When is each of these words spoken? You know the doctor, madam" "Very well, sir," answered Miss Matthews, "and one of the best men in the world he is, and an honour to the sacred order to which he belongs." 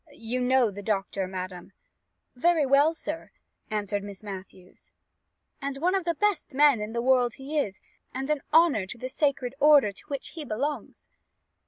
You 0.17 0.39
know 0.41 0.71
the 0.71 0.81
doctor, 0.81 1.27
madam" 1.27 1.73
"Very 2.35 2.65
well, 2.65 2.95
sir," 2.95 3.29
answered 3.69 4.03
Miss 4.03 4.23
Matthews, 4.23 4.89
"and 5.61 5.77
one 5.77 5.93
of 5.93 6.05
the 6.05 6.15
best 6.15 6.55
men 6.55 6.81
in 6.81 6.93
the 6.93 7.03
world 7.03 7.35
he 7.35 7.59
is, 7.59 7.79
and 8.11 8.27
an 8.31 8.41
honour 8.51 8.87
to 8.87 8.97
the 8.97 9.09
sacred 9.09 9.53
order 9.59 9.91
to 9.91 10.05
which 10.07 10.29
he 10.29 10.43
belongs." 10.43 11.07